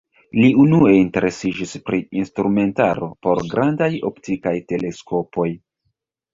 [0.43, 5.51] Li unue interesiĝis pri instrumentaro por grandaj optikaj teleskopoj.